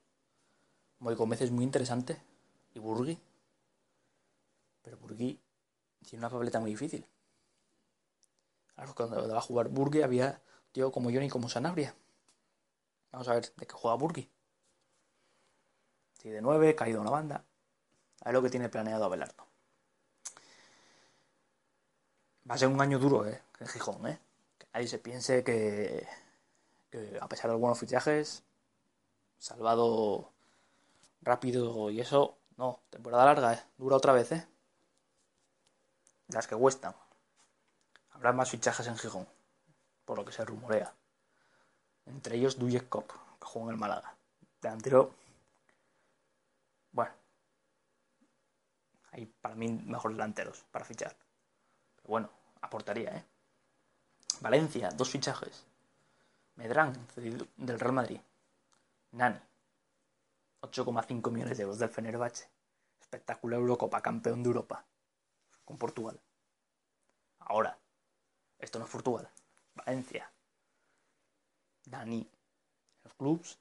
[0.99, 2.23] Moy Gómez es muy interesante.
[2.75, 3.19] Y Burgui.
[4.83, 5.41] Pero Burgui
[6.05, 7.07] tiene una papeleta muy difícil.
[8.75, 10.41] Claro, cuando va a jugar Burgui había
[10.73, 11.95] tío como Johnny como Sanabria.
[13.13, 14.31] Vamos a ver de qué juega Burgi.
[16.15, 17.45] Si de 9, caído una banda.
[18.21, 19.47] A ver lo que tiene planeado Abelardo.
[22.49, 23.43] Va a ser un año duro, ¿eh?
[23.59, 24.19] En Gijón, ¿eh?
[24.59, 26.07] Que se piense que,
[26.91, 28.43] que a pesar de algunos fichajes,
[29.39, 30.33] salvado
[31.23, 33.65] rápido y eso, no, temporada larga, ¿eh?
[33.79, 34.47] Dura otra vez, ¿eh?
[36.29, 36.95] Las que cuestan.
[38.11, 39.27] Habrá más fichajes en Gijón,
[40.05, 40.95] por lo que se rumorea
[42.07, 44.15] entre ellos Dujek Kop, que jugó en el Málaga.
[44.61, 45.15] Delantero,
[46.93, 47.13] bueno,
[49.13, 51.17] hay para mí mejores delanteros para fichar.
[51.97, 53.25] Pero bueno, aportaría, ¿eh?
[54.41, 55.65] Valencia, dos fichajes.
[56.57, 56.95] Medrán,
[57.57, 58.21] del Real Madrid.
[59.13, 59.39] Nani,
[60.63, 62.49] 8,5 millones de euros del Fenerbahce.
[63.01, 64.85] Espectacular Eurocopa, campeón de Europa.
[65.65, 66.21] Con Portugal.
[67.41, 67.79] Ahora,
[68.59, 69.29] esto no es Portugal.
[69.75, 70.31] Valencia,
[71.91, 72.29] Nani en
[73.05, 73.59] los clubs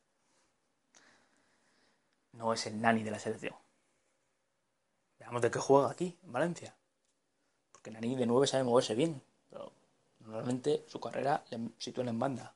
[2.33, 3.55] no es el Nani de la selección.
[5.19, 6.75] Veamos de qué juega aquí, en Valencia.
[7.71, 9.71] Porque Nani de 9 sabe moverse bien, pero
[10.19, 12.53] normalmente su carrera le sitúa en banda.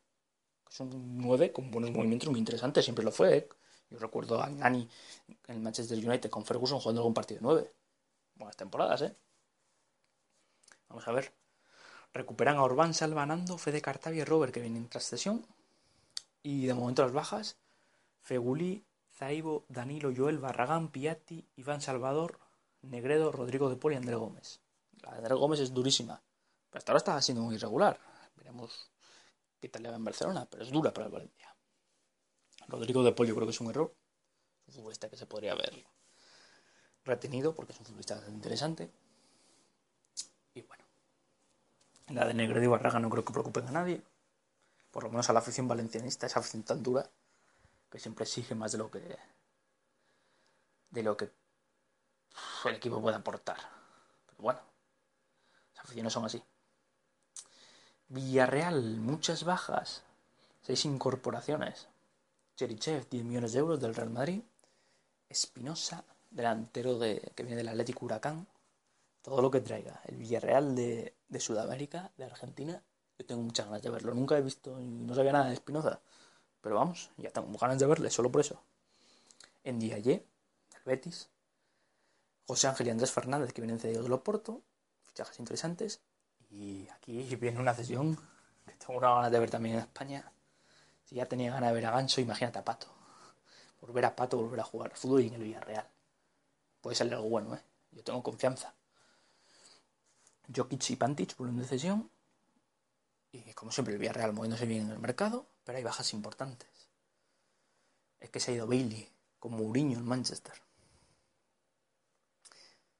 [0.69, 3.37] Es un 9 con buenos movimientos muy interesantes, siempre lo fue.
[3.37, 3.49] ¿eh?
[3.89, 4.87] Yo recuerdo a Nani
[5.27, 7.73] en el Manchester United con Ferguson jugando algún partido de 9.
[8.35, 9.15] Buenas temporadas, ¿eh?
[10.89, 11.33] Vamos a ver.
[12.13, 15.45] Recuperan a Orbán, Salvanando, Fede Cartavia y Robert que vienen tras sesión.
[16.43, 17.57] Y de momento las bajas,
[18.21, 22.39] Feguli, Zaibo, Danilo, Joel, Barragán, Piatti, Iván Salvador,
[22.81, 24.61] Negredo, Rodrigo de Poli y Andrés Gómez.
[25.01, 26.21] La de Andrés Gómez es durísima,
[26.69, 27.99] pero hasta ahora está siendo muy irregular.
[28.35, 28.91] Veremos
[29.59, 31.55] que Italia en Barcelona, pero es dura para el Valencia.
[32.67, 33.95] Rodrigo de Pollo creo que es un error.
[34.67, 35.85] Un futbolista que se podría haber
[37.05, 38.91] retenido porque es un futbolista interesante.
[40.53, 40.83] Y bueno,
[42.09, 44.01] la de Negredo y Barraga no creo que preocupen a nadie.
[44.93, 47.09] Por lo menos a la afición valencianista, esa afición tan dura
[47.89, 49.17] que siempre exige más de lo que
[50.91, 51.31] de lo que
[52.65, 53.57] el equipo puede aportar.
[54.27, 54.59] Pero bueno,
[55.75, 56.43] las aficiones son así.
[58.07, 60.03] Villarreal, muchas bajas,
[60.61, 61.87] seis incorporaciones.
[62.55, 64.43] Cherichev, 10 millones de euros del Real Madrid.
[65.27, 68.45] Espinosa, delantero de, que viene del Atlético Huracán.
[69.23, 70.01] Todo lo que traiga.
[70.05, 72.83] El Villarreal de, de Sudamérica, de Argentina.
[73.23, 74.13] Yo tengo muchas ganas de verlo.
[74.13, 76.01] Nunca he visto y no sabía nada de Espinosa.
[76.59, 78.61] Pero vamos, ya tengo ganas de verle, solo por eso.
[79.63, 80.27] En Diaye,
[80.71, 81.29] del Betis.
[82.45, 84.61] José Ángel y Andrés Fernández, que vienen cedidos del Oporto.
[85.03, 86.01] Fichajes interesantes.
[86.49, 88.17] Y aquí viene una sesión
[88.65, 90.29] que tengo una ganas de ver también en España.
[91.05, 92.87] Si ya tenía ganas de ver a Ganso, imagínate a Pato.
[93.79, 95.87] Volver a Pato, volver a jugar fútbol en el Villarreal.
[96.81, 97.61] Puede salir algo bueno, ¿eh?
[97.91, 98.73] Yo tengo confianza.
[100.53, 102.09] Jokic y Pantic vuelven de cesión.
[103.33, 106.69] Y como siempre, el Villarreal moviéndose bien en el mercado, pero hay bajas importantes.
[108.19, 110.53] Es que se ha ido Bailey, con Mourinho en Manchester.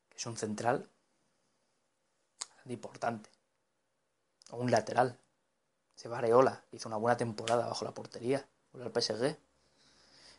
[0.10, 0.90] Que es un central
[2.66, 3.30] importante.
[4.50, 5.20] O un lateral.
[5.96, 9.38] Se va Areola, hizo una buena temporada bajo la portería, por el PSG.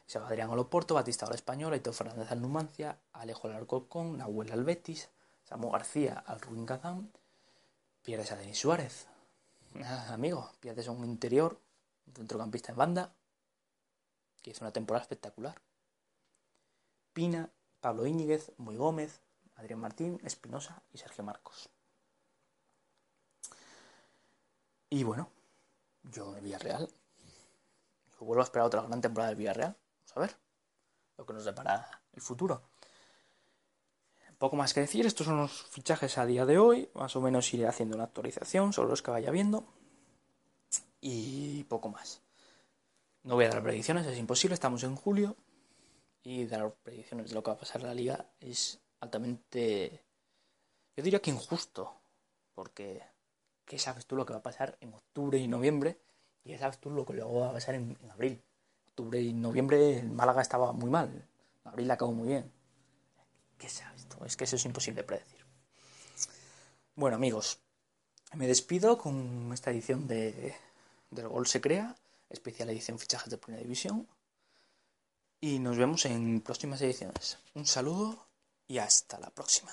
[0.06, 4.50] Se va Adrián Oloporto, Batista al Español, Aito Fernández al Numancia, Alejo al Alcorcón, Nahuel
[4.50, 5.08] al Betis,
[5.44, 7.12] Samu García al Rubín Kazán,
[8.02, 9.06] pierdes a Denis Suárez.
[9.82, 11.58] Ah, amigo, pierdes a un interior,
[12.06, 13.12] un centrocampista en banda,
[14.40, 15.60] que hizo una temporada espectacular.
[17.12, 17.50] Pina,
[17.80, 19.20] Pablo Íñiguez, Muy Gómez,
[19.56, 21.68] Adrián Martín, Espinosa y Sergio Marcos.
[24.90, 25.28] Y bueno,
[26.04, 26.88] yo el Villarreal.
[28.12, 29.76] Yo vuelvo a esperar otra gran temporada del Villarreal.
[29.96, 30.36] Vamos a ver
[31.16, 32.62] lo que nos depara el futuro.
[34.44, 36.90] Poco más que decir, estos son los fichajes a día de hoy.
[36.92, 39.64] Más o menos iré haciendo una actualización sobre los que vaya viendo.
[41.00, 42.20] Y poco más.
[43.22, 45.34] No voy a dar predicciones, es imposible, estamos en julio.
[46.22, 50.02] Y dar predicciones de lo que va a pasar en la liga es altamente.
[50.94, 51.94] Yo diría que injusto.
[52.54, 53.02] Porque
[53.64, 55.96] ¿qué sabes tú lo que va a pasar en octubre y noviembre?
[56.44, 58.42] Y qué sabes tú lo que luego va a pasar en, en abril.
[58.88, 61.26] Octubre y noviembre el Málaga estaba muy mal.
[61.64, 62.52] Abril acabó muy bien.
[63.58, 64.24] ¿Qué sabes tú?
[64.24, 65.44] Es que eso es imposible de predecir.
[66.96, 67.58] Bueno, amigos,
[68.34, 70.54] me despido con esta edición de,
[71.10, 71.96] del Gol se crea,
[72.30, 74.08] especial edición fichajes de Primera División.
[75.40, 77.38] Y nos vemos en próximas ediciones.
[77.54, 78.26] Un saludo
[78.66, 79.70] y hasta la próxima.